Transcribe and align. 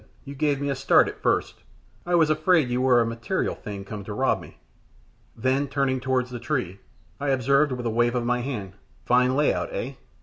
"You 0.25 0.33
gave 0.33 0.59
me 0.59 0.69
a 0.71 0.75
start 0.75 1.07
at 1.07 1.21
first. 1.21 1.61
I 2.07 2.15
was 2.15 2.31
afraid 2.31 2.69
you 2.69 2.81
were 2.81 3.01
a 3.01 3.05
material 3.05 3.53
thing 3.53 3.85
come 3.85 4.03
to 4.05 4.15
rob 4.15 4.41
me." 4.41 4.57
Then 5.35 5.67
turning 5.67 5.99
towards 5.99 6.31
the 6.31 6.39
tree, 6.39 6.79
I 7.19 7.27
observed, 7.29 7.71
with 7.71 7.85
a 7.85 7.91
wave 7.91 8.15
of 8.15 8.25
the 8.25 8.41
hand, 8.41 8.73
"Fine 9.05 9.35
lay 9.35 9.53
out, 9.53 9.69
eh?" 9.71 9.93